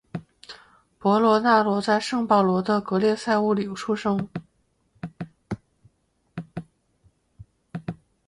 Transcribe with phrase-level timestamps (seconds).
[0.97, 4.27] 博索纳罗在圣保罗州的格利塞里乌出生。